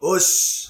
[0.00, 0.64] Us.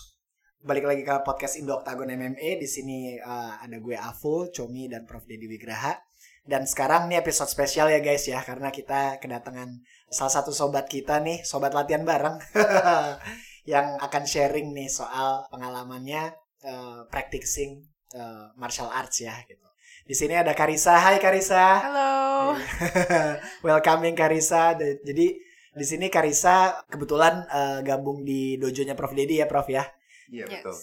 [0.59, 2.59] Balik lagi ke podcast Indo Octagon MMA.
[2.59, 5.95] Di sini uh, ada gue Aful, Comi dan Prof Dedi Wigraha.
[6.43, 11.23] Dan sekarang nih episode spesial ya guys ya karena kita kedatangan salah satu sobat kita
[11.23, 12.43] nih, sobat latihan bareng
[13.71, 16.35] yang akan sharing nih soal pengalamannya
[16.67, 17.87] uh, practicing
[18.19, 19.63] uh, martial arts ya gitu.
[20.11, 20.99] Di sini ada Karisa.
[20.99, 21.79] Hai Karisa.
[21.79, 22.11] Halo.
[23.71, 24.75] Welcoming Karisa.
[25.07, 29.87] Jadi di sini Karisa kebetulan uh, gabung di dojonya Prof Dedi ya Prof ya.
[30.31, 30.75] Iya betul.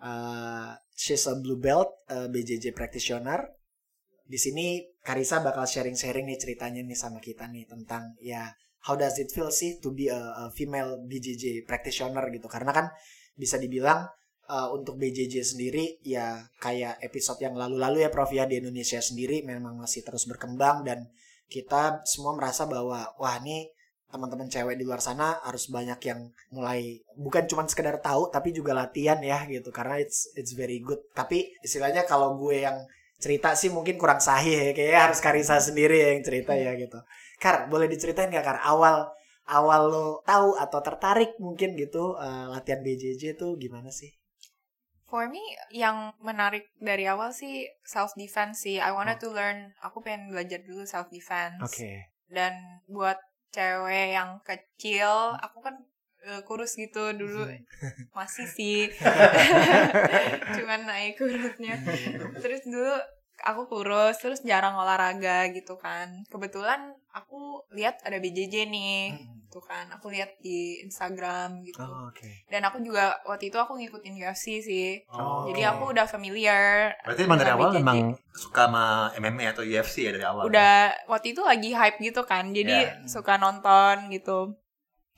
[0.00, 3.42] Uh, she's a blue belt uh, BJJ practitioner.
[4.30, 8.54] Di sini Karisa bakal sharing-sharing nih ceritanya nih sama kita nih tentang ya
[8.86, 12.46] how does it feel sih to be a, a female BJJ practitioner gitu.
[12.46, 12.86] Karena kan
[13.34, 14.06] bisa dibilang
[14.46, 19.42] uh, untuk BJJ sendiri ya kayak episode yang lalu-lalu ya Prof ya di Indonesia sendiri
[19.42, 21.10] memang masih terus berkembang dan
[21.50, 23.74] kita semua merasa bahwa wah nih
[24.10, 28.74] teman-teman cewek di luar sana harus banyak yang mulai bukan cuma sekedar tahu tapi juga
[28.74, 32.76] latihan ya gitu karena it's it's very good tapi istilahnya kalau gue yang
[33.22, 36.98] cerita sih mungkin kurang sahih ya kayaknya harus Karisa sendiri yang cerita ya gitu
[37.40, 39.08] Kar boleh diceritain gak Kar awal
[39.48, 44.10] awal lo tahu atau tertarik mungkin gitu uh, latihan BJJ itu gimana sih
[45.10, 45.42] For me,
[45.74, 48.78] yang menarik dari awal sih self defense sih.
[48.78, 49.22] I wanted oh.
[49.26, 49.74] to learn.
[49.82, 51.58] Aku pengen belajar dulu self defense.
[51.58, 51.74] Oke.
[51.74, 51.96] Okay.
[52.30, 52.54] Dan
[52.86, 53.18] buat
[53.50, 55.76] cewek yang kecil aku kan
[56.26, 57.46] uh, kurus gitu dulu.
[58.16, 58.90] Masih sih.
[60.56, 61.78] Cuman naik kurusnya.
[62.40, 62.94] Terus dulu
[63.44, 69.50] aku kurus terus jarang olahraga gitu kan kebetulan aku lihat ada BJJ nih hmm.
[69.50, 72.46] tuh kan aku lihat di Instagram gitu oh, okay.
[72.52, 77.22] dan aku juga waktu itu aku ngikutin UFC sih oh, jadi aku udah familiar berarti
[77.26, 77.98] emang dari awal memang
[78.30, 81.06] suka sama MMA atau UFC ya dari awal udah ya?
[81.10, 83.08] waktu itu lagi hype gitu kan jadi yeah.
[83.10, 84.54] suka nonton gitu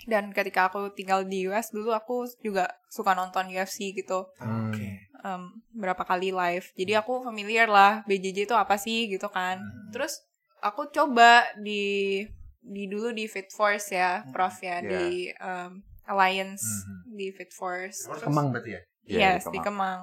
[0.07, 4.27] dan ketika aku tinggal di US dulu aku juga suka nonton UFC gitu.
[4.43, 4.75] Oke.
[4.75, 4.93] Okay.
[5.23, 6.67] Um, berapa kali live.
[6.75, 9.63] Jadi aku familiar lah BJJ itu apa sih gitu kan.
[9.63, 9.91] Hmm.
[9.95, 10.19] Terus
[10.59, 12.23] aku coba di
[12.63, 14.35] di dulu di Fit Force ya, hmm.
[14.35, 14.81] Prof ya yeah.
[14.83, 17.15] di um, Alliance hmm.
[17.15, 18.11] di Fit Force.
[18.11, 18.81] Terus, Kemang berarti ya?
[19.03, 19.55] Yeah, yes, di Kemang.
[19.55, 20.01] di Kemang.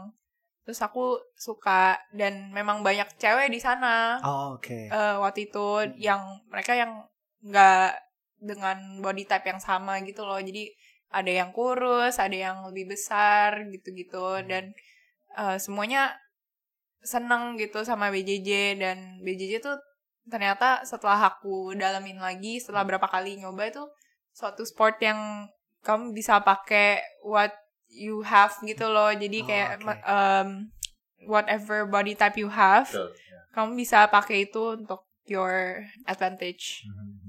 [0.64, 4.24] Terus aku suka dan memang banyak cewek di sana.
[4.24, 4.64] Oh, oke.
[4.64, 4.88] Okay.
[4.88, 7.04] Uh, waktu itu yang mereka yang
[7.44, 7.96] nggak
[8.40, 10.72] dengan body type yang sama gitu loh jadi
[11.12, 14.72] ada yang kurus ada yang lebih besar gitu-gitu dan
[15.36, 16.16] uh, semuanya
[17.04, 19.78] seneng gitu sama BJJ dan BJJ tuh
[20.30, 23.84] ternyata setelah aku dalamin lagi setelah berapa kali nyoba itu
[24.36, 25.50] suatu sport yang
[25.82, 27.56] kamu bisa pakai what
[27.90, 29.98] you have gitu loh jadi oh, kayak okay.
[30.06, 30.50] um,
[31.26, 33.42] whatever body type you have so, yeah.
[33.56, 37.20] kamu bisa pakai itu untuk your advantage mm -hmm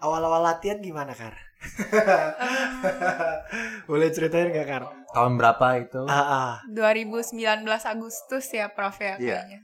[0.00, 1.36] awal-awal latihan gimana kar?
[3.90, 4.82] Boleh ceritain gak kar?
[5.12, 6.02] Tahun berapa itu?
[6.08, 6.52] Ah, ah.
[6.72, 9.16] 2019 Agustus ya Prof ya iya.
[9.18, 9.60] kayaknya.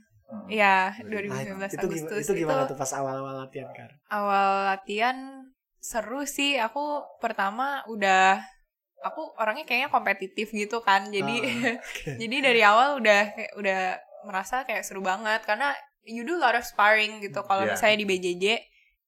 [0.51, 1.07] Iya, hmm.
[1.07, 2.21] 2019 nah, itu, Agustus.
[2.27, 3.91] Itu gimana itu, tuh pas awal-awal latihan kar?
[4.11, 5.17] Awal latihan
[5.79, 6.59] seru sih.
[6.59, 8.43] Aku pertama udah
[9.05, 11.07] aku orangnya kayaknya kompetitif gitu kan.
[11.07, 12.19] Jadi oh, okay.
[12.19, 13.79] jadi dari awal udah udah
[14.27, 15.71] merasa kayak seru banget karena
[16.03, 17.39] you do a lot of sparring gitu.
[17.47, 17.71] Kalau yeah.
[17.75, 18.45] misalnya di BJJ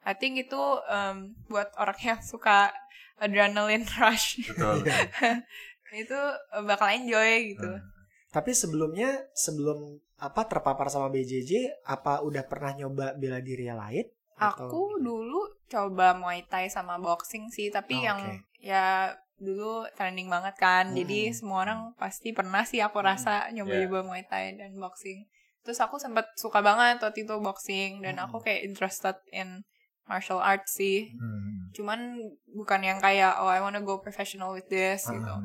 [0.09, 0.57] I think itu
[0.89, 2.73] um, buat orang yang suka
[3.21, 4.41] adrenaline rush.
[4.49, 4.89] Betul.
[6.03, 6.19] itu
[6.65, 7.69] bakal enjoy gitu.
[7.69, 7.85] Hmm.
[8.29, 14.05] Tapi sebelumnya sebelum apa terpapar sama BJJ, apa udah pernah nyoba bela diri yang lain?
[14.37, 15.01] Aku atau...
[15.01, 18.69] dulu coba Muay Thai sama boxing sih, tapi oh, yang okay.
[18.69, 20.93] ya dulu trending banget kan.
[20.93, 20.97] Hmm.
[20.97, 24.07] Jadi semua orang pasti pernah sih aku rasa nyoba-nyoba yeah.
[24.07, 25.25] Muay Thai dan boxing.
[25.65, 28.25] Terus aku sempat suka banget waktu itu boxing dan hmm.
[28.29, 29.65] aku kayak interested in
[30.09, 31.13] martial arts sih.
[31.13, 31.69] Hmm.
[31.71, 32.17] Cuman
[32.49, 35.21] bukan yang kayak oh I wanna go professional with this hmm.
[35.21, 35.35] gitu.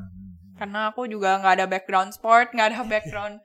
[0.57, 3.37] Karena aku juga nggak ada background sport, nggak ada background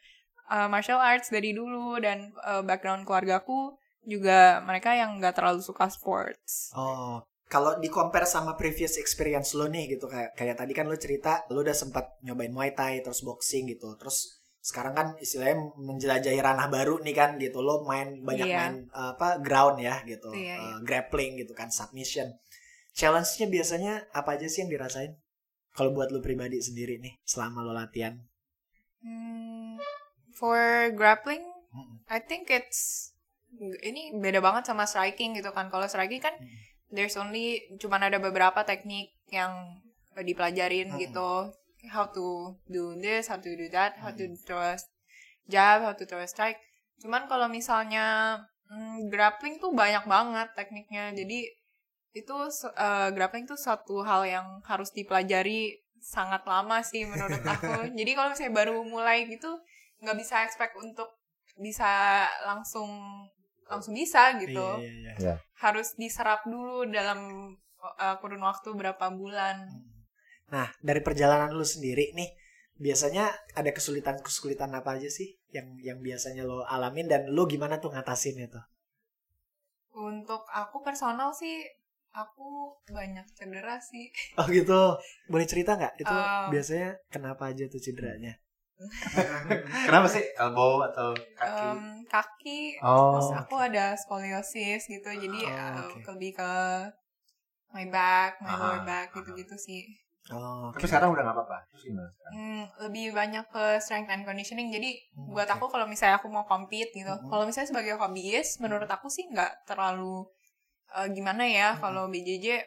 [0.47, 3.75] uh, martial arts dari dulu dan uh, background keluargaku
[4.07, 6.71] juga mereka yang nggak terlalu suka sports.
[6.73, 7.21] Oh,
[7.51, 11.43] kalau di compare sama previous experience lo nih gitu kayak kayak tadi kan lo cerita
[11.51, 13.93] lo udah sempat nyobain Muay Thai terus boxing gitu.
[13.99, 14.38] Terus
[14.69, 18.57] sekarang kan istilahnya menjelajahi ranah baru nih kan gitu lo main banyak iya.
[18.61, 20.77] main uh, apa ground ya gitu iya, iya.
[20.77, 22.37] Uh, grappling gitu kan submission
[22.93, 25.17] challenge-nya biasanya apa aja sih yang dirasain
[25.73, 28.21] kalau buat lo pribadi sendiri nih selama lo latihan
[29.01, 29.81] hmm,
[30.37, 31.41] for grappling
[31.73, 32.05] hmm.
[32.05, 33.09] I think it's
[33.81, 36.93] ini beda banget sama striking gitu kan kalau striking kan hmm.
[36.93, 39.81] there's only cuman ada beberapa teknik yang
[40.13, 41.01] dipelajarin hmm.
[41.09, 41.49] gitu
[41.87, 44.35] how to do this, how to do that, how to hmm.
[44.43, 44.75] throw a
[45.47, 46.59] jab, how to throw a strike.
[46.99, 48.35] Cuman kalau misalnya
[48.67, 51.15] hmm, grappling tuh banyak banget tekniknya.
[51.15, 51.47] Jadi
[52.11, 57.95] itu uh, grappling tuh satu hal yang harus dipelajari sangat lama sih menurut aku.
[57.95, 59.49] Jadi kalau misalnya baru mulai gitu
[59.99, 61.07] nggak bisa expect untuk
[61.59, 62.89] bisa langsung
[63.69, 64.67] langsung bisa gitu.
[64.81, 65.35] Iya, iya, iya.
[65.59, 69.69] Harus diserap dulu dalam uh, kurun waktu berapa bulan.
[70.49, 72.29] Nah, dari perjalanan lu sendiri nih,
[72.79, 77.91] biasanya ada kesulitan-kesulitan apa aja sih yang yang biasanya lo alamin dan lo gimana tuh
[77.93, 78.61] ngatasin itu?
[79.93, 81.65] Untuk aku personal sih
[82.15, 84.09] aku banyak cedera sih.
[84.39, 84.97] Oh gitu,
[85.29, 85.93] boleh cerita nggak?
[86.01, 88.39] Itu Um, biasanya kenapa aja tuh cederanya?
[89.91, 91.67] Kenapa sih elbow atau kaki?
[91.67, 93.19] Em, kaki oh.
[93.19, 96.15] terus aku ada skoliosis gitu jadi Oh, uh, oke.
[96.15, 96.51] lebih ke
[97.75, 99.15] my back, my Ah, lower back ah.
[99.19, 99.83] gitu-gitu sih.
[100.29, 101.57] Oh, Tapi sekarang udah nggak apa-apa.
[101.73, 102.33] Terus gimana sekarang?
[102.33, 104.69] Hmm, lebih banyak ke strength and conditioning.
[104.69, 107.25] Jadi Hmm, buat aku kalau misalnya aku mau compete gitu, Hmm.
[107.25, 110.29] kalau misalnya sebagai hobiis, menurut aku sih nggak terlalu
[110.93, 111.81] uh, gimana ya Hmm.
[111.81, 112.61] kalau BJJ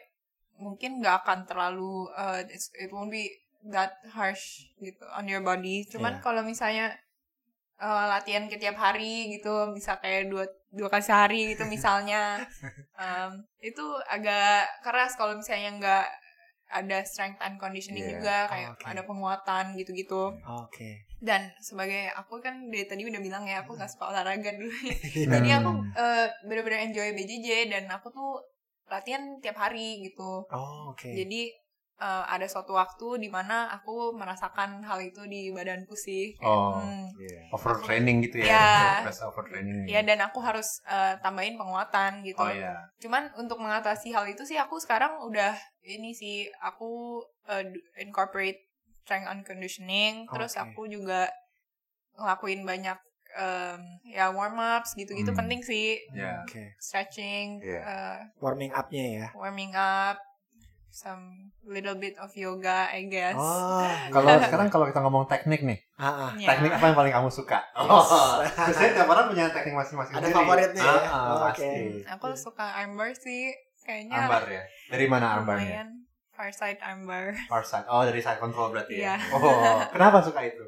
[0.59, 2.39] mungkin nggak akan terlalu uh,
[2.77, 3.31] it won't be
[3.63, 5.87] that harsh gitu on your body.
[5.87, 6.21] Cuman Iya.
[6.21, 6.91] kalau misalnya
[7.79, 12.43] uh, latihan ke tiap hari gitu, bisa kayak dua dua kali sehari gitu misalnya,
[12.99, 16.07] um, itu agak keras kalau misalnya nggak
[16.73, 18.11] ada strength and conditioning Iya.
[18.11, 18.85] juga kayak Oke.
[18.89, 21.05] ada penguatan gitu-gitu Oke.
[21.19, 24.73] dan sebagai aku kan dari tadi udah bilang ya aku gak suka olahraga dulu
[25.33, 25.93] jadi aku Hmm.
[25.95, 28.41] eh, bener-bener enjoy BJJ dan aku tuh
[28.85, 31.07] latihan tiap hari gitu Oh, oke.
[31.07, 31.49] jadi
[31.95, 36.81] eh, ada suatu waktu di mana aku merasakan hal itu di badanku sih Kayak, Oh.
[36.81, 37.05] hmm,
[37.51, 38.45] Overtraining gitu ya?
[38.45, 39.05] Iya.
[39.05, 39.85] Berasa overtraining.
[39.85, 42.75] ya dan aku harus eh, tambahin penguatan gitu Oh iya.
[42.97, 45.53] Cuman untuk mengatasi hal itu sih aku sekarang udah
[45.83, 47.63] ini sih aku uh,
[47.97, 48.57] incorporate
[49.03, 50.63] strength and conditioning, terus Oke.
[50.65, 51.27] aku juga
[52.15, 52.95] ngelakuin banyak
[53.35, 55.39] um, ya warm ups gitu-gitu Hmm.
[55.43, 56.39] penting sih, Ya.
[56.41, 56.71] Oke.
[56.79, 57.81] stretching, Iya.
[57.83, 59.27] uh, Warming up-nya ya.
[59.33, 60.15] warming up,
[60.93, 63.33] some little bit of yoga I guess.
[63.33, 63.81] Oh.
[64.13, 66.31] Kalau sekarang kalau kita ngomong teknik nih, Ah, ah.
[66.37, 66.53] Ya.
[66.53, 67.57] teknik apa yang paling kamu suka?
[67.65, 67.89] Yes.
[67.89, 70.13] Oh, biasanya tiap orang punya teknik masing-masing.
[70.13, 70.93] Ada favoritnya ya?
[70.93, 71.71] Ah, ah, Oh, oke.
[72.13, 73.49] Aku suka armbar sih,
[73.81, 74.63] kayaknya Armbar ya.
[74.93, 75.65] Dari mana armbarnya?
[75.81, 75.89] lumayan
[76.33, 77.33] far side armbar.
[77.49, 77.89] Far side.
[77.89, 79.17] Oh, dari side control berarti ya.
[79.17, 79.33] Iya.
[79.33, 80.61] Oh, kenapa suka itu?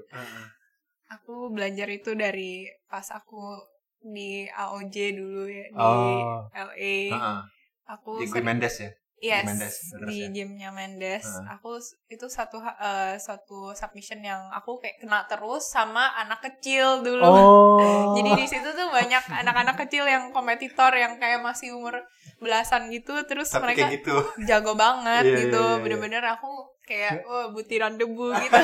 [1.11, 3.61] Aku belajar itu dari pas aku
[4.01, 6.45] di AOJ dulu ya di Oh.
[6.49, 6.97] LA.
[7.13, 7.39] Heeh.
[7.85, 8.89] Aku Di Mendes ya.
[9.25, 9.75] Yes, Mendes,
[10.05, 10.27] di ya?
[10.29, 11.25] gymnya Mendes.
[11.25, 11.55] Heeh.
[11.57, 17.25] Aku itu satu eh, satu submission yang aku kayak kena terus sama anak kecil dulu.
[17.25, 17.79] Oh.
[18.17, 22.05] Jadi di situ tuh banyak anak-anak kecil yang kompetitor yang kayak masih umur
[22.35, 24.15] belasan gitu terus Tapi mereka gitu.
[24.43, 25.81] jago banget Iya, gitu iya, iya.
[25.81, 26.51] bener-bener aku
[26.83, 28.59] kayak oh butiran debu gitu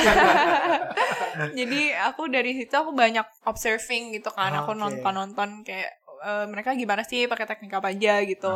[1.55, 1.81] jadi
[2.11, 4.81] aku dari situ aku banyak observing gitu kan aku Oke.
[4.81, 5.87] nonton-nonton kayak
[6.19, 8.51] eh, mereka gimana sih pakai teknik apa aja gitu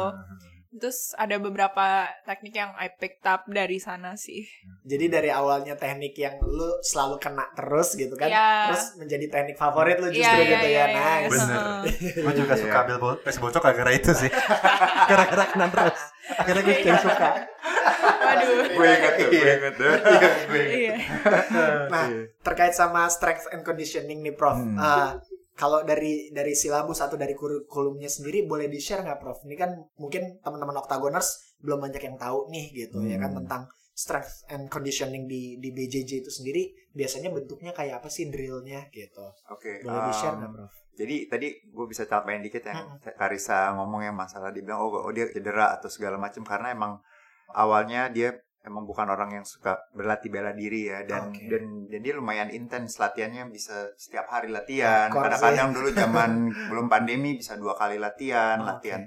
[0.76, 1.86] terus ada beberapa
[2.22, 4.44] teknik yang I picked up dari sana sih
[4.82, 8.50] Jadi dari awalnya teknik yang lu selalu kena terus gitu kan, Iya.
[8.70, 10.86] terus menjadi teknik favorit lu Iya, justru iya, gitu iya, ya.
[10.86, 11.32] iya, Nice.
[11.32, 11.64] Bener.
[12.22, 14.30] Gue juga suka Bill Bo Pes Bocok gara-gara itu sih.
[15.10, 16.00] gara-gara kena terus.
[16.28, 17.30] Akhirnya gue jadi suka.
[18.18, 19.94] waduh gue ingat tuh, gue ingat tuh.
[20.50, 20.76] Gue ingat.
[20.76, 20.96] iya
[21.88, 22.06] Nah,
[22.42, 24.58] terkait sama strength and conditioning nih, Prof.
[24.58, 24.76] Hmm.
[24.76, 25.10] Eh,
[25.56, 29.40] kalau dari dari silabus atau dari kurikulumnya sendiri boleh di share nggak, Prof?
[29.48, 33.40] Ini kan mungkin teman-teman Octagoners belum banyak yang tahu nih gitu ya kan Hmm.
[33.44, 33.62] tentang
[33.96, 39.24] strength and conditioning di di BJJ itu sendiri biasanya bentuknya kayak apa sih drillnya gitu.
[39.48, 39.80] Oke.
[39.82, 40.72] Boleh di share um, nggak, Prof?
[40.96, 43.00] Jadi tadi gue bisa tambahin dikit Hmm.
[43.02, 47.00] yang Karisa ngomong yang masalah dibilang oh, oh dia cedera atau segala macam karena emang
[47.52, 48.36] awalnya dia
[48.66, 51.46] emang bukan orang yang suka berlatih bela diri ya dan Oke.
[51.48, 56.32] dan dan dia lumayan intens latihannya bisa setiap hari latihan kadang-kadang dulu zaman
[56.74, 58.68] belum pandemi bisa dua kali latihan Oke.
[58.82, 59.02] latihan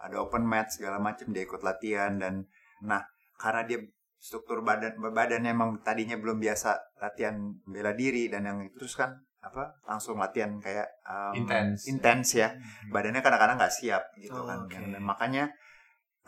[0.00, 2.44] ada open match segala macam dia ikut latihan dan
[2.84, 3.00] nah
[3.40, 3.80] karena dia
[4.20, 9.16] struktur badan badannya emang tadinya belum biasa latihan bela diri dan yang itu terus kan
[9.40, 11.88] apa langsung latihan kayak um, Intens.
[11.88, 12.52] intens ya
[12.92, 14.76] badannya kadang-kadang nggak siap gitu Oh, kan oke.
[14.76, 15.48] dan makanya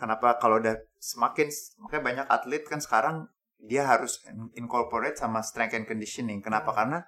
[0.02, 1.46] kenapa kalau udah semakin
[1.78, 3.30] makanya banyak atlet kan sekarang
[3.62, 6.42] dia harus in- incorporate sama strength and conditioning.
[6.42, 6.74] Kenapa?
[6.74, 6.78] Hmm.
[6.82, 6.98] karena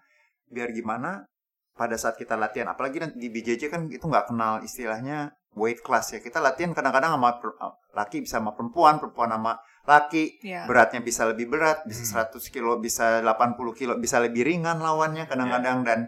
[0.46, 1.26] biar gimana
[1.74, 6.14] pada saat kita latihan apalagi nanti di BJJ kan itu nggak kenal istilahnya weight class
[6.14, 6.22] ya.
[6.22, 7.42] Kita latihan kadang-kadang sama
[7.98, 10.38] laki bisa sama perempuan perempuan sama laki.
[10.46, 12.30] Ya beratnya bisa lebih berat, bisa Hmm.
[12.30, 15.98] 100 kilo, bisa 80 kilo, bisa lebih ringan lawannya kadang-kadang dan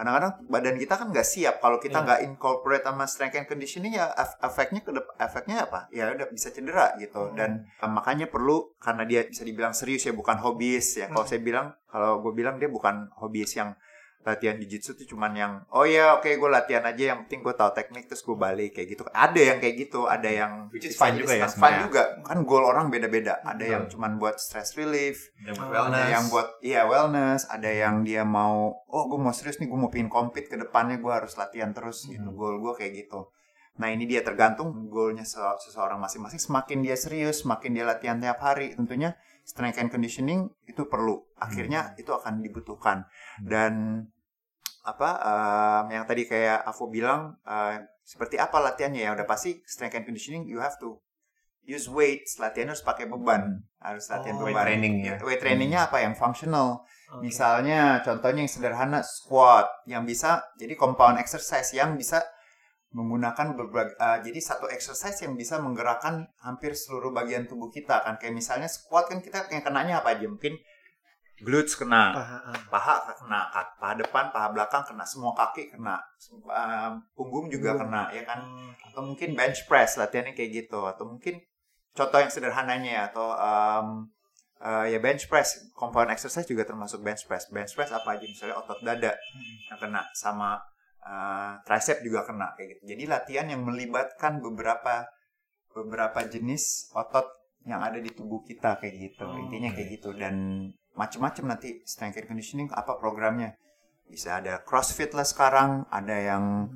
[0.00, 2.04] kadang-kadang badan kita kan nggak siap kalau kita Iya.
[2.06, 6.48] nggak incorporate sama strength and conditioning ya ef- efeknya ke efeknya apa ya udah bisa
[6.48, 7.36] cedera gitu Hmm.
[7.36, 11.30] dan eh, makanya perlu karena dia bisa dibilang serius ya bukan hobis ya kalau Hmm.
[11.30, 13.76] saya bilang kalau gue bilang dia bukan hobis yang
[14.20, 17.72] latihan jiu-jitsu tuh cuman yang oh ya oke gue latihan aja yang penting gue tahu
[17.72, 21.16] teknik terus gue balik kayak gitu ada yang kayak gitu ada yang Which is jadi
[21.16, 21.80] juga ya fun sebenarnya.
[21.82, 23.70] juga kan goal orang beda-beda ada Betul.
[23.70, 25.96] yang cuman buat stress relief Yang Oh, wellness.
[25.96, 29.78] ada yang buat iya wellness ada yang dia mau oh gue mau serius nih gue
[29.78, 32.36] mau pingin compete ke depannya gue harus latihan terus gitu Hmm.
[32.36, 33.24] goal gue kayak gitu
[33.78, 36.40] nah ini dia tergantung goalnya se- seseorang masing-masing.
[36.40, 41.22] Semakin dia serius semakin dia latihan tiap hari tentunya strength and conditioning itu perlu.
[41.38, 43.06] Akhirnya itu akan dibutuhkan.
[43.40, 44.04] Dan
[44.80, 49.10] apa em, yang tadi kayak aku bilang eh, seperti apa latihannya ya?
[49.16, 50.98] Udah pasti strength and conditioning you have to
[51.64, 53.62] use weights latihan harus pakai beban.
[53.78, 55.14] Harus latihan Oh, weight beban training ya.
[55.22, 56.02] weight trainingnya apa?
[56.04, 56.82] Yang functional.
[57.10, 57.26] Oke.
[57.26, 59.66] Misalnya contohnya yang sederhana squat.
[59.86, 62.22] Yang bisa jadi compound exercise yang bisa
[62.90, 68.18] menggunakan berbagai eh, jadi satu exercise yang bisa menggerakkan hampir seluruh bagian tubuh kita kan.
[68.18, 70.26] Kayak misalnya squat kan kita yang kenanya apa aja?
[70.26, 70.58] Mungkin
[71.40, 72.58] glutes kena Paha, ah.
[72.68, 73.40] paha kena
[73.80, 75.96] paha depan paha belakang kena semua kaki kena
[76.50, 77.88] eh, punggung juga Punggung.
[77.88, 78.40] kena ya kan?
[78.44, 78.70] Hmm.
[78.90, 80.82] atau mungkin bench press latihannya kayak gitu.
[80.84, 81.38] Atau mungkin
[81.94, 84.10] contoh yang sederhananya ya atau um,
[84.60, 87.46] uh, ya bench press compound exercise juga termasuk bench press.
[87.54, 88.26] Bench press apa aja?
[88.26, 89.14] Misalnya otot dada
[89.70, 90.58] yang kena sama
[91.04, 92.82] uh, tricep juga kena kayak gitu.
[92.96, 95.06] Jadi latihan yang melibatkan beberapa
[95.70, 97.26] beberapa jenis otot
[97.64, 99.24] yang ada di tubuh kita kayak gitu.
[99.28, 99.76] Oh, intinya oke.
[99.76, 100.10] kayak gitu.
[100.16, 100.34] Dan
[100.96, 103.54] macam-macam nanti strength and conditioning apa programnya?
[104.10, 106.66] Bisa ada crossfit lah sekarang ada yang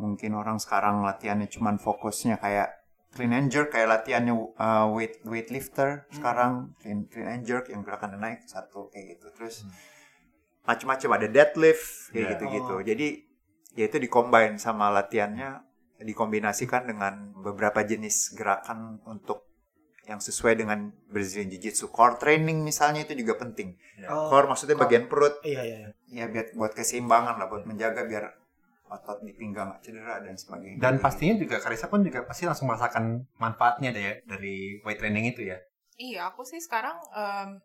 [0.00, 2.72] mungkin orang sekarang latihannya cuman fokusnya kayak
[3.12, 6.72] clean and jerk kayak latihannya uh, weight weightlifter sekarang.
[6.80, 9.28] Clean clean and jerk yang gerakan naik satu kayak gitu.
[9.36, 9.66] Terus
[10.64, 12.30] macam-macam ada deadlift kayak Ya.
[12.36, 12.74] gitu-gitu.
[12.78, 12.80] Oh.
[12.80, 13.08] jadi
[13.72, 15.62] ya itu dicombine sama latihannya
[16.00, 19.44] dikombinasikan dengan beberapa jenis gerakan untuk
[20.08, 23.76] yang sesuai dengan Brazilian Jiu-Jitsu core training misalnya itu juga penting
[24.08, 24.84] Oh, core maksudnya core.
[24.88, 25.78] bagian perut iya iya.
[26.08, 26.24] iya.
[26.24, 28.24] ya biar buat keseimbangan lah buat menjaga biar
[28.90, 32.66] otot di pinggang nggak cedera dan sebagainya Dan pastinya juga Karisa pun juga pasti langsung
[32.66, 35.60] merasakan manfaatnya deh ya dari weight training itu ya.
[35.94, 37.60] Iya, aku sih sekarang em,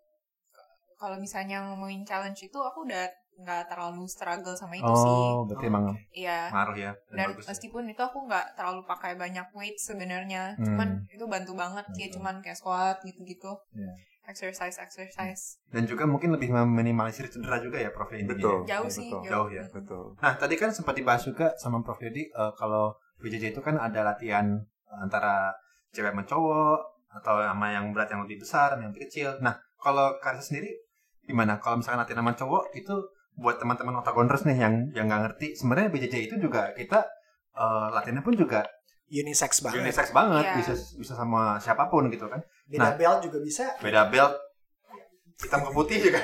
[0.95, 5.11] kalau misalnya ngomongin challenge itu aku udah nggak terlalu struggle sama itu sih.
[5.27, 6.47] Oh, berarti emang Iya.
[6.49, 6.91] ngaruh ya.
[7.05, 7.43] Dan, Dan bagus.
[7.43, 7.47] ya.
[7.51, 10.65] meskipun itu aku nggak terlalu pakai banyak weight sebenarnya, Hmm.
[10.65, 12.15] cuman itu bantu banget kayak Bantu.
[12.15, 13.51] cuman kayak squat gitu-gitu.
[13.71, 13.91] Iya.
[14.25, 15.61] Exercise exercise.
[15.69, 18.33] Dan juga mungkin lebih meminimalisir cedera juga ya Prof intinya.
[18.33, 18.57] Betul.
[18.63, 18.81] ya.
[18.81, 18.97] Jauh Betul.
[18.97, 19.63] sih, Jauh ya.
[19.69, 23.77] betul Nah, tadi kan sempat dibahas juga sama Prof Yodi eh, kalau BJJ itu kan
[23.77, 25.53] ada latihan eh, antara
[25.91, 26.79] cewek sama cowok
[27.13, 29.37] atau sama yang berat yang lebih besar, yang lebih kecil.
[29.39, 30.73] Nah, kalau Karisa sendiri
[31.21, 31.55] gimana?
[31.57, 32.95] Kalau misalkan latihan sama cowok itu
[33.35, 37.03] buat teman-teman otagoners nih yang yang nggak ngerti, sebenarnya BJJ itu juga kita
[37.53, 38.63] eh, latihannya pun juga
[39.05, 39.79] Unisex banget.
[39.79, 40.55] unisex banget, Iya.
[40.57, 42.41] bisa bisa sama siapa pun gitu kan.
[42.65, 42.93] Beda Nah.
[42.95, 43.69] belt juga bisa.
[43.77, 44.33] Beda belt
[45.35, 46.19] hitam ke putih juga.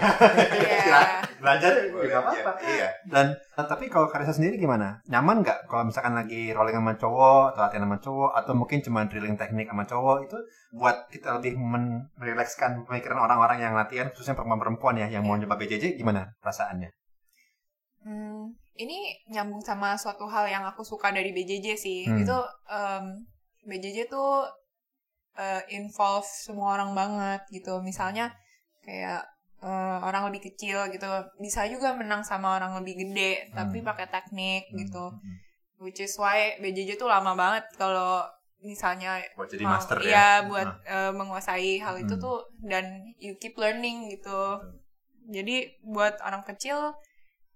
[0.49, 0.99] Iya.
[1.41, 2.51] Belajar juga apa-apa.
[2.63, 4.97] iya Dan eh, tapi kalau Karisa sendiri gimana?
[5.05, 9.05] Nyaman nggak kalau misalkan lagi rolling sama cowok atau latihan sama cowok atau mungkin cuma
[9.05, 10.37] drilling teknik sama cowok itu
[10.71, 11.53] buat kita lebih
[12.15, 16.89] merilekskan pemikiran orang-orang yang latihan khususnya perempuan-perempuan ya yang mau nyoba BJJ gimana perasaannya?
[18.01, 22.01] Hmm, ini nyambung sama suatu hal yang aku suka dari BJJ sih.
[22.03, 22.17] Hmm.
[22.17, 23.05] Itu em,
[23.63, 24.49] BJJ tuh
[25.33, 27.79] eh, involve semua orang banget gitu.
[27.79, 28.33] Misalnya
[28.81, 29.21] kayak
[29.59, 31.05] eh, orang lebih kecil gitu
[31.37, 33.87] bisa juga menang sama orang lebih gede tapi Hmm.
[33.87, 35.13] pakai teknik gitu.
[35.13, 35.35] Hmm.
[35.77, 38.25] Which is why BJJ tuh lama banget kalau
[38.59, 40.05] misalnya Buat jadi mau- master ya.
[40.05, 40.77] iya, buat Nah.
[40.85, 42.23] eh, menguasai hal itu Hmm.
[42.23, 42.85] tuh dan
[43.17, 44.57] you keep learning gitu.
[45.27, 46.93] Jadi buat orang kecil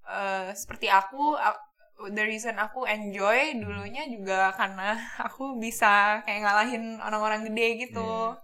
[0.07, 1.61] eh, seperti aku, a-
[2.07, 4.93] the reason aku enjoy dulunya juga karena
[5.25, 8.35] aku bisa kayak ngalahin orang-orang gede gitu.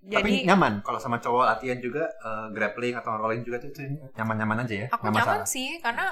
[0.00, 3.68] Tapi Jadi nyaman kalau sama cowok latihan juga eh, grappling atau rolling juga tuh,
[4.16, 4.86] nyaman-nyaman aja ya.
[4.88, 5.46] aku nggak nyaman masalah.
[5.46, 6.06] sih karena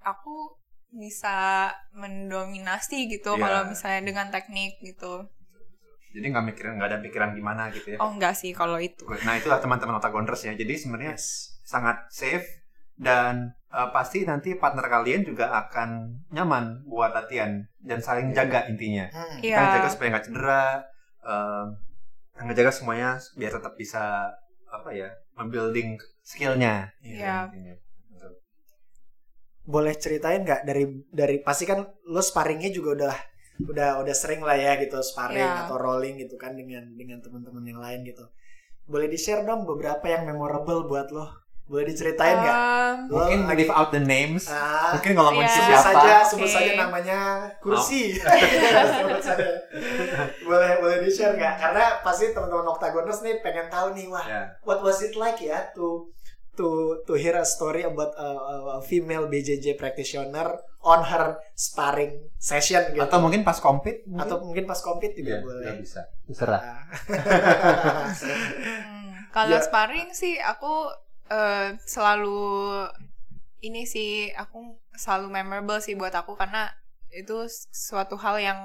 [0.00, 0.56] aku
[0.90, 3.40] bisa mendominasi gitu Iya.
[3.40, 5.24] kalau misalnya dengan teknik gitu.
[6.10, 7.98] Jadi nggak mikirin nggak ada pikiran gimana gitu ya.
[8.02, 9.06] Oh enggak sih kalau itu.
[9.24, 10.52] Nah itulah teman-teman otagoners ya.
[10.52, 11.56] Jadi sebenarnya Yes.
[11.62, 12.44] sangat safe
[13.00, 19.08] dan eh, pasti nanti partner kalian juga akan nyaman buat latihan dan saling jaga intinya.
[19.08, 19.40] Hmm.
[19.40, 19.56] Iya.
[19.56, 20.64] Kita jaga supaya nggak cedera,
[21.24, 21.64] eh,
[22.44, 24.28] ngejaga semuanya biar tetap bisa
[24.68, 26.92] apa ya, membuilding skillnya.
[27.00, 27.48] Iya.
[27.48, 27.74] intinya.
[28.12, 28.32] Betul.
[29.64, 33.16] Boleh ceritain nggak dari dari pasti kan lo sparringnya juga udah
[33.60, 35.68] udah udah sering lah ya gitu sparring Iya.
[35.68, 38.24] atau rolling gitu kan dengan dengan teman-teman yang lain gitu.
[38.88, 41.28] Boleh di share dong beberapa yang memorable buat lo.
[41.70, 42.56] Boleh diceritain nggak?
[42.58, 44.44] Um, Mungkin lagi- leave out the names.
[44.44, 45.48] Ah, Mungkin kalau mau Iya.
[45.48, 45.86] sebut siapa?
[45.86, 46.50] saja sebut Oke.
[46.52, 47.18] saja namanya
[47.58, 48.18] kursi
[48.98, 49.46] sebut saja
[50.42, 54.42] boleh boleh di share nggak karena pasti teman-teman octagoners nih pengen tahu nih wah Ya.
[54.60, 56.10] what was it like ya to
[56.52, 56.66] to
[57.00, 58.28] to hear a story about a,
[58.68, 60.50] a- female BJJ practitioner
[60.82, 61.24] on her
[61.54, 63.00] sparring session gitu.
[63.00, 64.20] Atau mungkin pas compete mungkin?
[64.20, 65.62] Atau mungkin pas compete juga Iya, boleh.
[65.62, 66.00] nggak bisa.
[66.26, 66.62] Terserah.
[68.10, 69.62] Hmm, kalau Ya.
[69.62, 70.90] sparring sih aku
[71.30, 72.42] eh, selalu
[73.60, 74.58] ini sih aku
[74.94, 76.72] selalu memorable sih buat aku karena
[77.10, 78.60] itu suatu hal yang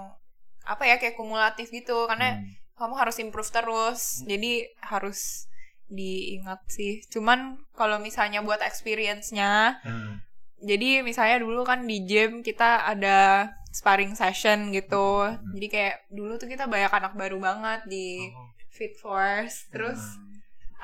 [0.64, 2.50] apa ya kayak kumulatif gitu karena Hmm.
[2.76, 5.46] kamu harus improve terus jadi harus
[5.86, 10.26] diingat sih cuman kalau misalnya buat experience-nya Hmm.
[10.58, 15.54] jadi misalnya dulu kan di gym kita ada sparring session gitu Hmm.
[15.54, 18.50] jadi kayak dulu tuh kita banyak anak baru banget di Oh.
[18.68, 20.35] Fit Force terus Hmm.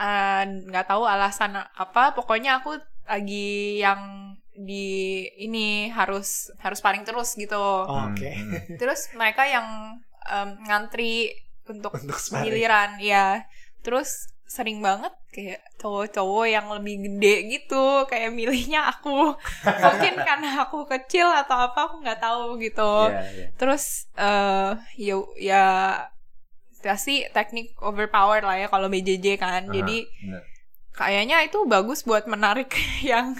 [0.01, 2.74] Eh, nggak tahu alasan apa pokoknya aku
[3.05, 4.01] lagi yang
[4.51, 4.86] di
[5.39, 8.29] ini harus harus sparring terus gitu Oke.
[8.29, 8.51] Hmm.
[8.51, 8.77] Hmm.
[8.81, 11.31] terus mereka yang em, ngantri
[11.65, 12.50] untuk Untuk sparring.
[12.50, 13.46] giliran ya
[13.81, 19.31] terus sering banget kayak cowok-cowok yang lebih gede gitu kayak milihnya aku
[19.88, 23.48] mungkin karena aku kecil atau apa aku nggak tahu gitu Iya, iya.
[23.55, 25.63] terus eh ya ya
[26.83, 30.43] pasti teknik overpower lah ya kalau BJJ kan Aha, jadi bener.
[30.91, 33.38] kayaknya itu bagus buat menarik yang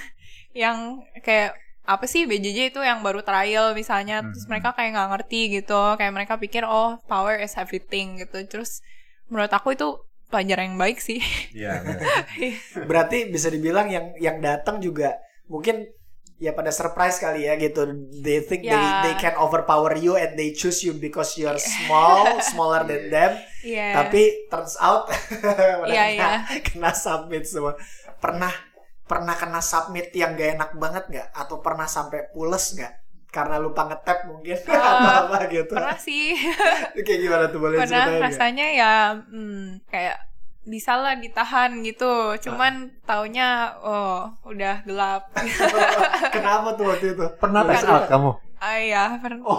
[0.52, 4.50] yang kayak apa sih BJJ itu yang baru trial misalnya terus Mhm.
[4.50, 8.80] mereka kayak nggak ngerti gitu kayak mereka pikir oh power is everything gitu terus
[9.28, 9.88] menurut aku itu
[10.28, 11.20] pelajaran yang baik sih
[11.52, 12.08] Iya, bener.
[12.90, 15.18] Berarti bisa dibilang yang yang datang juga
[15.48, 15.90] mungkin
[16.42, 17.86] ya pada surprise kali ya gitu.
[18.18, 19.06] They think they Ya.
[19.06, 23.38] they can overpower you and they choose you because you're small, smaller than them.
[23.62, 23.94] Iya.
[24.02, 26.30] Tapi turns out mereka Iya, iya.
[26.60, 27.78] kena submit semua.
[28.18, 28.50] Pernah
[29.06, 31.28] pernah kena submit yang gak enak banget nggak?
[31.32, 32.94] Atau pernah sampai pules nggak?
[33.30, 35.72] Karena lupa ngetap mungkin Eh, atau apa gitu.
[35.72, 36.36] pernah sih
[36.98, 40.18] Kayak gimana tuh boleh pernah rasanya ya hmm, kayak
[40.64, 42.06] bisa lah ditahan gitu
[42.40, 45.34] cuman taunya oh udah gelap
[46.36, 47.26] Kenapa tuh waktu itu?
[47.36, 47.90] Pernah cerita?
[47.92, 48.32] out kamu?
[48.62, 49.58] ah ya pernah Oh.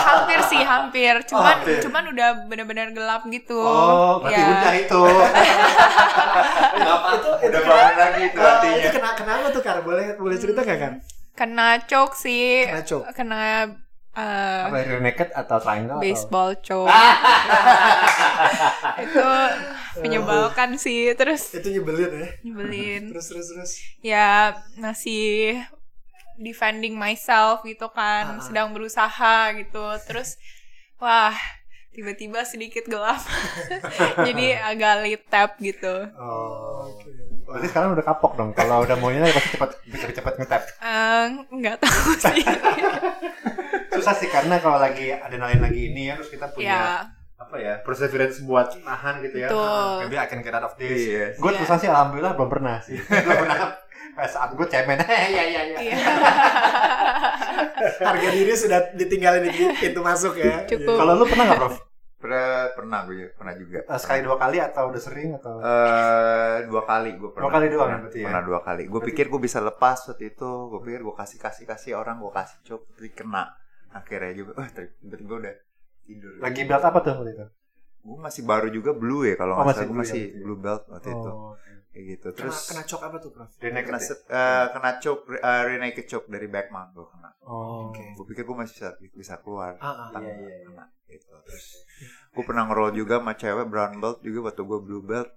[0.00, 1.84] hampir sih hampir cuman hampir.
[1.84, 4.48] cuman udah benar-benar gelap gitu Oh, berarti Ya.
[4.48, 5.02] udah itu.
[7.12, 8.76] itu Udah bangun lagi itu Ah, artinya.
[8.78, 9.78] itu kena kenapa tuh Kar?
[9.82, 10.92] Boleh boleh cerita nggak kan?
[11.34, 13.04] kena choke sih Kena choke.
[13.12, 13.68] kena
[14.16, 15.94] eh, Apa rear naked atau triangle?
[15.94, 16.88] atau- baseball choke
[18.98, 19.28] itu
[19.98, 22.28] menyebalkan sih terus Itu nyebelin ya.
[22.42, 23.72] nyebelin Terus terus terus.
[24.00, 25.60] ya masih
[26.36, 28.42] defending myself gitu kan Ah.
[28.42, 30.36] sedang berusaha gitu terus
[30.96, 31.32] wah
[31.96, 33.24] tiba-tiba sedikit gelap
[34.28, 36.92] jadi agak late tap gitu Oh.
[37.46, 38.50] Berarti sekarang udah kapok dong.
[38.58, 40.62] Kalau udah mau nyanyi pasti cepat bisa cepat ngetap.
[40.82, 42.42] Eh, nggak tahu sih
[43.94, 46.82] Susah sih karena kalau lagi adrenalin lagi ini ya terus kita punya ya
[47.36, 49.48] apa ya perseverance buat nahan gitu ya.
[49.54, 50.10] Betul.
[50.10, 50.90] Maybe I can get out of this.
[50.90, 51.38] Iya.
[51.38, 51.62] Gue Iya.
[51.62, 52.98] terus sih alhamdulillah belum pernah sih.
[53.24, 53.78] belum pernah.
[54.16, 55.76] Pada saat gue cemen, iya iya iya.
[55.76, 55.96] iya
[58.00, 60.64] Harga diri sudah ditinggalin di pintu masuk ya.
[60.64, 60.96] Cukup.
[60.96, 61.76] Kalau lu pernah nggak, Prof?
[62.26, 63.78] Pernah, pernah gue juga, pernah juga.
[63.86, 65.54] Eh, Sekali dua kali atau udah sering atau?
[65.62, 67.44] Eh dua kali gue pernah.
[67.46, 68.26] Dua kali doang pernah, berarti ya?
[68.26, 68.82] Pernah dua kali.
[68.86, 70.50] Gue pikir gue bisa lepas waktu itu.
[70.66, 73.44] Gue pikir gue kasih kasih kasih orang gue kasih cok, tapi kena.
[73.88, 75.54] Akhirnya juga, wah tiba-tiba udah
[76.02, 76.30] tidur.
[76.42, 77.46] Lagi belt apa tuh waktu itu?
[78.02, 80.42] Gue masih baru juga blue ya kalau Oh, masih blue ya masih ya?
[80.42, 81.30] blue belt waktu itu.
[81.30, 81.70] Oh, oke.
[81.90, 82.28] Kayak gitu.
[82.28, 83.48] Kena, Terus kena cok apa tuh, Prof?
[83.56, 84.04] Naked kena ya?
[84.04, 87.30] set, eh, kena choke, uh, rear naked choke dari backman gue kena.
[87.42, 87.88] Oh.
[87.88, 88.04] Oke.
[88.12, 89.74] Gue pikir gue masih bisa bisa keluar.
[89.80, 90.20] Ah, ah.
[90.20, 90.56] Iya, iya, iya.
[90.68, 91.32] kena, gitu.
[91.48, 91.66] Terus
[92.36, 95.28] gue pernah nge-roll juga sama cewek brown belt juga waktu gue blue belt.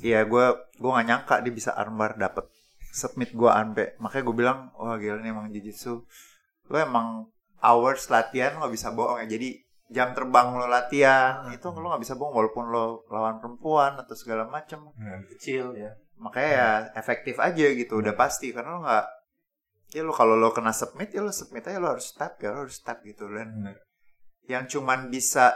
[0.00, 0.44] Iya gue
[0.78, 2.46] gue gak nyangka dia bisa armbar dapet
[2.92, 3.98] submit gue ampe.
[3.98, 6.06] Makanya gue bilang wah gila nih emang jujitsu.
[6.70, 7.26] Lo emang
[7.58, 9.36] hours latihan lo bisa bohong ya.
[9.36, 9.58] Jadi
[9.92, 14.46] jam terbang lo latihan itu lo gak bisa bohong walaupun lo lawan perempuan atau segala
[14.46, 14.78] macem.
[14.94, 15.92] Nah, kecil ya.
[16.22, 19.06] Makanya ya efektif aja gitu udah pasti karena lo nggak
[19.92, 22.64] ya lo kalau lo kena submit ya lo submit aja lo harus tap ya lo
[22.64, 23.76] harus tap gitu dan Bener.
[24.48, 25.52] yang cuman bisa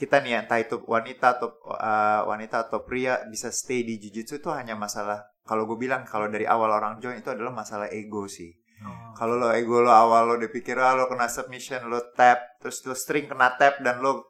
[0.00, 4.40] kita nih ya, entah itu wanita atau uh, wanita atau pria bisa stay di jujitsu
[4.40, 8.24] itu hanya masalah kalau gue bilang kalau dari awal orang join itu adalah masalah ego
[8.24, 8.56] sih.
[8.80, 9.12] Oh.
[9.12, 12.96] kalau lo ego lo awal lo dipikir ah lo kena submission lo tap terus lo
[12.96, 14.24] string kena tap dan lo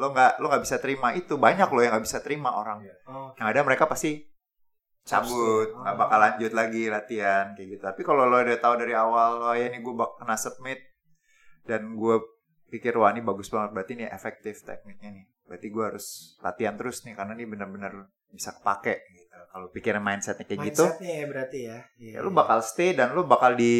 [0.00, 1.12] lo nggak lo nggak bisa terima.
[1.12, 2.80] Itu banyak lo yang nggak bisa terima orang.
[3.10, 4.24] Oh, yang ada mereka pasti
[5.04, 7.82] cabut nggak bakal lanjut lagi latihan kayak gitu.
[7.84, 10.80] Tapi kalau lo udah tahu dari awal oh ya ini gue bak kena submit
[11.68, 12.16] dan gue
[12.68, 17.02] pikir wah ini bagus banget berarti ini efektif tekniknya nih berarti gue harus latihan terus
[17.08, 21.58] nih karena ini benar-benar bisa kepake gitu kalau pikiran mindsetnya kayak gitu Mindsetnya ya berarti
[21.64, 21.78] ya.
[21.96, 22.12] Iya.
[22.20, 23.74] ya lu bakal stay dan lu bakal di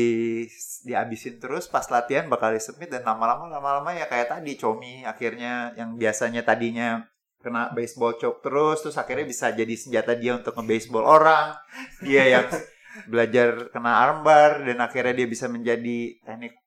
[0.89, 5.77] dihabisin terus pas latihan bakal di submit dan lama-lama lama-lama ya kayak tadi Comi akhirnya
[5.77, 7.05] yang biasanya tadinya
[7.39, 11.55] kena baseball choke terus terus akhirnya bisa jadi senjata dia untuk nge-baseball orang
[12.03, 12.47] dia yang
[13.13, 16.58] belajar kena armbar dan akhirnya dia bisa menjadi teknik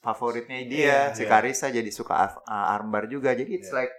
[0.00, 1.30] favoritnya dia Iya, si iya.
[1.30, 3.82] Karisa jadi suka ar- armbar juga jadi it's Iya.
[3.82, 3.94] like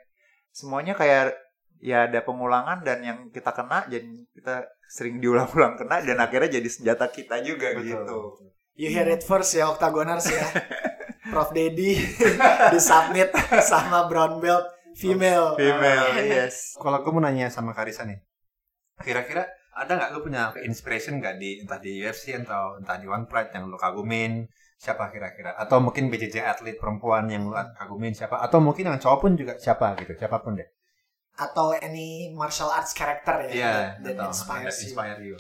[0.50, 1.34] semuanya kayak
[1.82, 6.70] ya ada pengulangan dan yang kita kena jadi kita sering diulang-ulang kena dan akhirnya jadi
[6.70, 7.86] senjata kita juga Betul.
[7.88, 8.18] gitu
[8.72, 10.48] You hear it first ya Octagoners ya.
[11.32, 12.02] Prof Dedi
[12.74, 13.30] disubmit
[13.62, 15.54] sama brown belt female.
[15.56, 18.20] female yes Kalau aku mau nanya sama Karisa nih,
[19.00, 23.24] kira-kira ada nggak lu punya inspiration nggak di entah di UFC atau entah di One
[23.26, 25.56] Pride yang lu kagumin siapa kira-kira?
[25.56, 28.40] Atau mungkin BJJ atlet perempuan yang lu kagumin siapa?
[28.40, 30.12] Atau mungkin yang cowok pun juga siapa gitu?
[30.14, 30.68] Siapa pun deh.
[31.32, 34.28] Atau any martial arts character ya Iya, that, that betul.
[34.28, 34.88] inspires That you.
[34.90, 35.38] inspire you.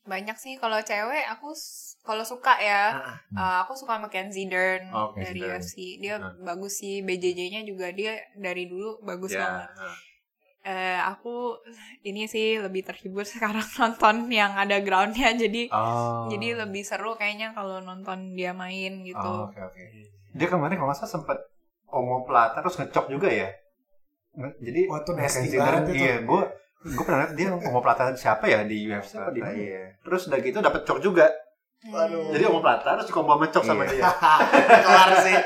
[0.00, 1.52] Banyak sih kalau cewek aku
[2.00, 5.60] kalau suka ya Ah, uh, aku suka Mackenzie Dern Oh, dari Dern.
[5.60, 6.00] UFC.
[6.00, 6.32] Dia Ah.
[6.40, 9.44] bagus sih BJJ-nya juga dia dari dulu bagus Ya.
[9.44, 9.68] banget.
[10.60, 11.56] Eh, aku
[12.04, 16.28] ini sih lebih terhibur sekarang nonton yang ada groundnya jadi Oh.
[16.28, 19.16] jadi lebih seru kayaknya kalau nonton dia main gitu.
[19.16, 19.82] Oh, Oke oke.
[20.36, 21.38] Dia kemarin kalau nggak salah sempat
[21.88, 23.48] omoplata terus ngecok juga ya.
[24.60, 25.82] Jadi Wah, itu nasty banget.
[25.96, 26.42] Iya, gue
[26.80, 29.56] gue pernah lihat dia omoplata siapa ya di UFC apa di mana?
[29.56, 31.26] iya Terus udah gitu dapet cok juga.
[31.82, 32.28] Waduh.
[32.28, 33.90] Jadi omoplata terus dikombo sama cok sama Iya.
[33.90, 34.04] dia.
[34.84, 35.36] Kelar sih.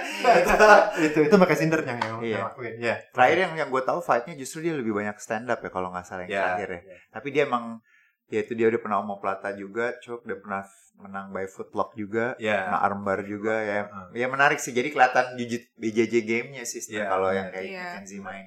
[1.06, 2.38] itu itu Mackenzie Dern yang yang Iya.
[2.44, 2.72] lakuin.
[2.76, 2.94] Iya.
[3.14, 6.02] terakhir yang yang gue tahu fightnya justru dia lebih banyak stand up ya kalau nggak
[6.02, 6.42] salah yang Iya.
[6.44, 7.78] terakhir ya tapi dia emang
[8.26, 10.62] ya itu dia udah pernah omoplata juga cok udah pernah
[10.96, 12.66] menang by footlock juga Iya.
[12.66, 14.06] kena armbar juga ya Heeh.
[14.16, 17.82] ya menarik sih jadi kelihatan jujit BJJ gamenya sih Iya, kalau yang kayak Iya.
[17.94, 18.46] Mackenzie main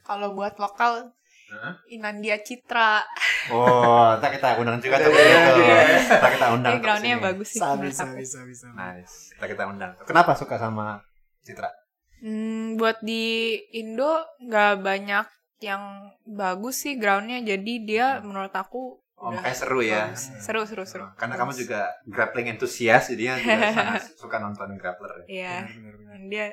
[0.00, 1.10] Kalau buat lokal
[1.48, 1.72] Heeh.
[1.90, 3.00] Inandia Citra,
[3.48, 5.08] Oh, tak kita undang juga tuh.
[5.08, 5.80] Iya, iya.
[6.20, 6.72] Tak kita undang.
[6.72, 7.24] ini tuh groundnya ke sini.
[7.24, 8.74] bagus sih sabi, sabi, sabi.
[8.76, 9.32] Nice.
[9.34, 9.92] Tak kita undang.
[10.04, 11.00] Kenapa suka sama
[11.40, 11.72] Citra?
[12.20, 15.26] Hmm, buat di Indo nggak banyak
[15.58, 15.82] yang
[16.24, 20.14] bagus sih groundnya, jadi dia menurut aku Oh, makanya seru ya.
[20.14, 20.30] bagus.
[20.38, 21.10] Seru, seru, seru.
[21.18, 25.26] Karena kamu juga grappling enthusiast, jadinya juga sangat suka nonton grappler.
[25.26, 26.18] Iya, Benar, benar, benar.
[26.30, 26.46] dia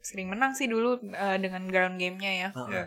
[0.00, 2.48] sering menang sih dulu eh, dengan ground gamenya ya.
[2.56, 2.68] Heeh.
[2.72, 2.84] Iya.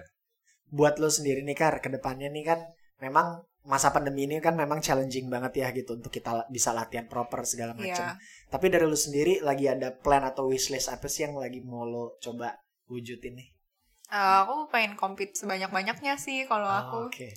[0.70, 2.60] Buat lo sendiri nih Kar, ke depannya nih kan
[3.02, 7.44] memang masa pandemi ini kan memang challenging banget ya gitu untuk kita bisa latihan proper
[7.46, 8.16] segala macam.
[8.16, 8.18] Iya.
[8.50, 12.18] Tapi dari lu sendiri lagi ada plan atau wishlist apa sih yang lagi mau lo
[12.24, 12.56] coba
[12.90, 13.50] wujudin nih?
[14.10, 17.14] Eh, aku pengen compete sebanyak-banyaknya sih kalau Ah, aku.
[17.14, 17.30] Oke.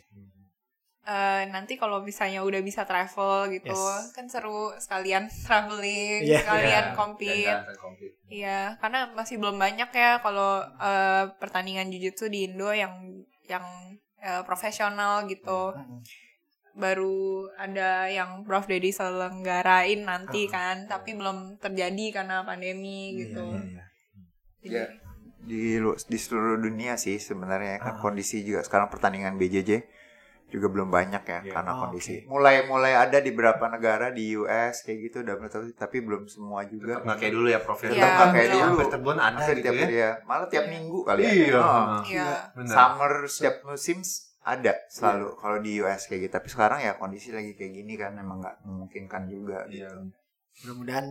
[1.02, 4.14] Eh, nanti kalau misalnya udah bisa travel gitu, Yes.
[4.14, 6.38] kan seru sekalian traveling, Iya.
[6.40, 7.50] sekalian Iya, compete.
[8.30, 13.66] Iya, karena masih belum banyak ya kalau eh, pertandingan jujitsu di Indo yang yang
[14.22, 15.74] eh, profesional gitu.
[15.74, 16.06] Mm-mm.
[16.72, 20.50] Baru ada yang Prof Dedi selenggarain nanti Ah.
[20.54, 23.42] kan, tapi belum terjadi karena pandemi gitu.
[23.42, 23.84] Iya, iya.
[24.62, 24.86] Jadi, Ya.
[25.42, 28.00] di di seluruh dunia sih sebenarnya kan Ah.
[28.00, 29.82] kondisi juga sekarang pertandingan BJJ
[30.52, 31.50] juga belum banyak ya Iya.
[31.50, 32.28] karena Oh, kondisi oke.
[32.28, 36.60] mulai mulai ada di beberapa negara di US kayak gitu udah tapi, tapi belum semua
[36.64, 37.78] juga Tetap nggak kayak dulu ya, Prof.
[37.78, 37.88] ya.
[37.88, 38.60] Iya, Tetap nggak kayak dulu.
[38.62, 39.88] Hampir ada Hampir gitu tiap ya.
[39.88, 40.10] ya.
[40.22, 40.70] malah tiap Iya.
[40.70, 41.58] minggu kali ya Iya.
[41.58, 41.86] Oh.
[42.04, 42.28] Iya.
[42.52, 42.70] Benar.
[42.70, 43.98] summer setiap musim
[44.42, 48.12] ada selalu kalau di US kayak gitu tapi sekarang ya kondisi lagi kayak gini kan
[48.14, 49.88] emang nggak memungkinkan juga Iya.
[50.60, 51.06] Mudah-mudahan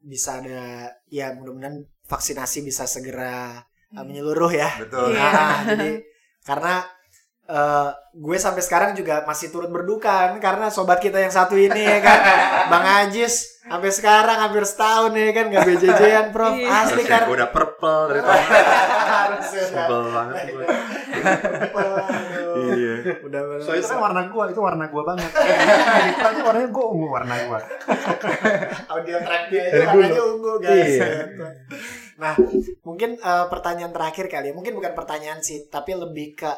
[0.00, 0.62] bisa ada
[1.06, 4.04] ya mudah-mudahan vaksinasi bisa segera uh, Hmm.
[4.04, 4.68] menyeluruh ya.
[4.76, 5.24] betul Iya.
[5.24, 5.90] Nah, jadi
[6.40, 6.74] karena
[7.48, 11.80] eh, gue sampai sekarang juga masih turut berduka kan, karena sobat kita yang satu ini
[11.80, 12.18] ya kan,
[12.68, 16.56] Bang Ajis sampai sekarang hampir setahun ya kan nggak BJJ-an Prof.
[16.56, 16.88] Iya.
[16.88, 17.28] Asli kan.
[17.28, 18.40] yang udah purple dari udah.
[19.44, 20.66] Sebel banget gue.
[22.58, 22.94] Iya
[23.28, 23.40] Udah.
[23.60, 25.30] So itu kan warna gua, itu warna gua banget.
[26.16, 27.60] Itu warnanya gua ungu warna gua.
[28.88, 30.88] audio tracknya itu Dari warnanya ungu guys.
[30.96, 31.08] Iya.
[32.18, 32.34] Nah,
[32.82, 34.54] mungkin eh, pertanyaan terakhir kali ya.
[34.56, 36.50] Mungkin bukan pertanyaan sih, tapi lebih ke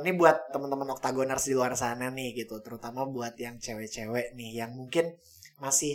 [0.00, 4.70] ini buat teman-teman oktagoners di luar sana nih gitu, terutama buat yang cewek-cewek nih yang
[4.80, 5.06] mungkin
[5.64, 5.92] masih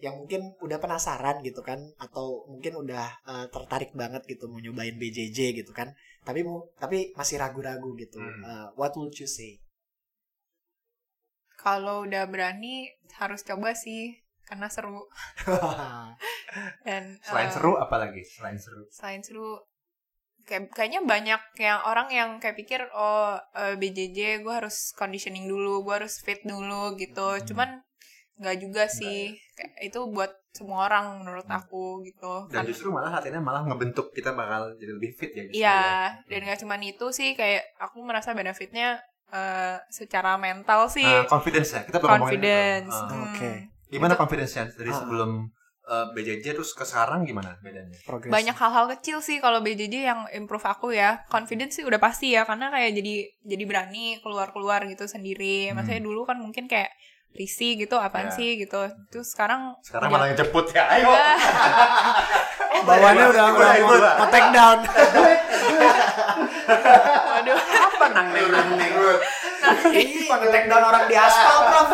[0.00, 4.96] yang mungkin udah penasaran gitu kan atau mungkin udah eh, tertarik banget gitu mau nyobain
[4.96, 5.92] BJJ gitu kan
[6.24, 8.40] tapi mu- tapi masih ragu-ragu gitu Hmm.
[8.50, 9.60] Eh, what would you say
[11.60, 12.88] Kalau udah berani
[13.20, 14.16] harus coba sih
[14.48, 15.04] karena seru
[16.86, 18.22] dan Selain eh, seru apa lagi?
[18.24, 18.82] Selain seru.
[18.88, 19.48] selain seru
[20.50, 25.80] kayak kayaknya banyak yang orang yang kayak pikir oh eh, BJJ gue harus conditioning dulu
[25.80, 27.44] gue harus fit dulu gitu Hmm.
[27.44, 27.68] cuman
[28.36, 31.56] nggak juga sih Kayak itu buat semua orang menurut Hmm.
[31.56, 35.42] aku gitu Dan Kan- justru malah latihannya malah ngebentuk kita bakal jadi lebih fit ya.
[35.44, 35.78] justru Iya,
[36.18, 36.26] ya.
[36.26, 38.98] dan gak cuman itu sih kayak aku merasa benefitnya
[39.30, 41.80] eh, secara mental sih Nah, confidence ya.
[41.84, 42.42] Kita belum ngomongin itu.
[42.42, 42.90] confidence.
[42.92, 43.06] Ah.
[43.06, 43.22] Hmm.
[43.28, 43.50] Oke.
[43.88, 45.30] Gimana confidence-nya dari sebelum
[45.90, 47.98] eh, BJJ terus ke sekarang gimana bedanya?
[48.02, 48.30] Progres.
[48.30, 52.42] banyak hal-hal kecil sih kalau BJJ yang improve aku ya confidence sih udah pasti ya
[52.44, 55.76] karena kayak jadi jadi berani keluar-keluar gitu sendiri Hmm.
[55.76, 56.94] maksudnya dulu kan mungkin kayak
[57.30, 58.34] risih gitu apaan Ya.
[58.34, 60.82] sih gitu terus sekarang Sekarang malah yang ceput ya.
[60.88, 61.10] Ayo.
[62.80, 64.78] Bawaannya udah udah mau, mau take down.
[67.30, 68.92] waduh Apa nang neng nang neng?
[69.94, 71.88] Ih, take down orang di aspal, Prof.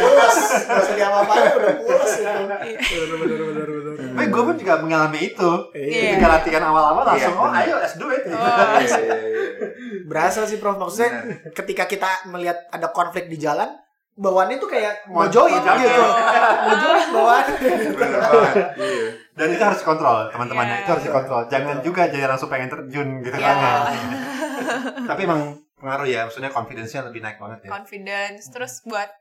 [0.00, 0.36] Pulas.
[0.64, 2.30] Gak usah diapa-apain, udah pulas itu.
[2.30, 3.94] Bener, bener, bener, bener.
[4.14, 5.50] Tapi gue pun juga mengalami itu.
[5.74, 6.16] Iya.
[6.16, 8.22] Ketika latihan awal-awal langsung, Iya, oh ayo let's do it.
[8.30, 8.78] Oh.
[10.08, 10.76] Berasa sih, Prof.
[10.78, 11.10] Maksudnya
[11.52, 13.68] ketika kita melihat ada konflik di jalan,
[14.14, 16.02] bawaannya tuh kayak mau join gitu.
[16.70, 17.44] Mau join bawaan.
[17.58, 19.10] Iya.
[19.34, 20.62] Dan itu harus dikontrol, teman-teman.
[20.70, 20.76] Iya.
[20.86, 21.42] Itu harus dikontrol.
[21.50, 23.50] Jangan juga jadi langsung pengen terjun gitu Iya.
[23.50, 23.90] kan.
[25.10, 27.70] Tapi emang pengaruh ya, maksudnya confidence-nya lebih naik banget ya.
[27.70, 28.48] confidence.
[28.48, 29.12] Terus buat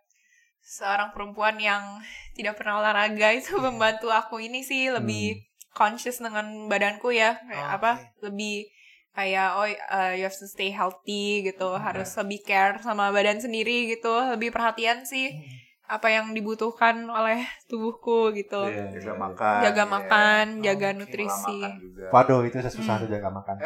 [0.63, 1.99] seorang perempuan yang
[2.31, 5.43] tidak pernah olahraga itu membantu aku ini sih lebih
[5.75, 7.35] conscious dengan badanku ya.
[7.43, 7.91] Kayak Oh, apa?
[7.99, 8.31] oke.
[8.31, 8.71] lebih
[9.13, 11.75] kayak oh uh, you have to stay healthy gitu.
[11.75, 14.09] Harus lebih care sama badan sendiri gitu.
[14.31, 15.35] Lebih perhatian sih
[15.83, 18.87] apa yang dibutuhkan oleh tubuhku gitu Iya.
[19.03, 19.59] Jaga makan.
[19.61, 19.91] jaga iya.
[19.91, 20.97] makan jaga Oke.
[21.03, 22.05] nutrisi Pola makan juga.
[22.09, 23.55] Waduh, itu susah tuh jaga makan.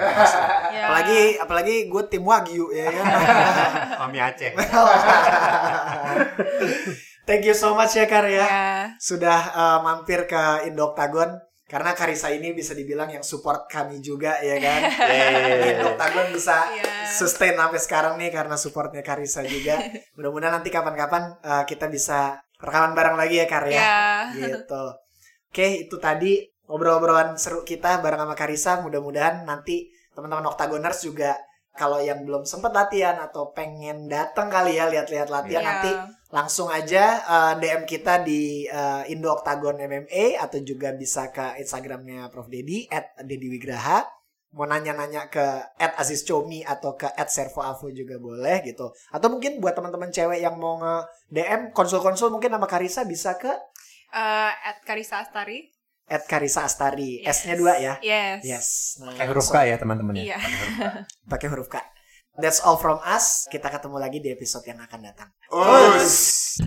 [0.67, 0.83] Ya.
[0.91, 3.05] Apalagi apalagi gue tim Wagyu ya kan.
[4.05, 4.51] Mami Aceh.
[7.27, 8.43] Thank you so much ya Kar ya.
[8.43, 8.67] ya
[8.99, 14.39] Sudah uh, mampir ke Indo Octagon karena Karisa ini bisa dibilang yang support kami juga
[14.39, 14.81] ya kan.
[15.75, 17.11] Indo Octagon bisa Iya.
[17.11, 19.75] sustain sampai sekarang nih karena supportnya Karisa juga.
[20.15, 23.77] Mudah-mudahan nanti kapan-kapan uh, kita bisa rekaman bareng lagi ya Kar ya.
[23.77, 23.91] ya
[24.31, 24.83] Gitu.
[25.51, 28.79] Oke, itu tadi ngobrol-ngobrolan seru kita bareng sama Karisa.
[28.79, 31.35] Mudah-mudahan nanti teman-teman Octagoners juga
[31.71, 35.67] kalau yang belum sempat latihan atau pengen datang kali ya lihat-lihat latihan Ya.
[35.67, 35.91] nanti
[36.27, 42.27] langsung aja uh, DM kita di uh, Indo Octagon MMA atau juga bisa ke Instagramnya
[42.27, 42.51] Prof.
[42.51, 44.03] Dedi at Dedi Wigraha.
[44.55, 45.43] Mau nanya-nanya ke
[45.75, 48.89] at Aziz Chomi atau ke at Servo Avo juga boleh gitu.
[49.11, 50.95] Atau mungkin buat teman-teman cewek yang mau nge
[51.29, 53.51] DM konsul-konsul mungkin sama Karisa bisa ke?
[54.07, 55.67] Eh, at Karisa Astari.
[56.07, 57.43] At Karisa Astari Yes.
[57.43, 57.93] S-nya dua ya?
[57.99, 58.39] Yes.
[58.47, 58.67] Yes.
[59.03, 60.23] Nah, Kayak huruf K ya teman-teman ya.
[60.31, 60.37] iya.
[61.27, 61.75] Pakai huruf K
[62.37, 63.49] That's all from us.
[63.49, 65.29] Kita ketemu lagi di episode yang akan datang.
[65.49, 66.61] Us.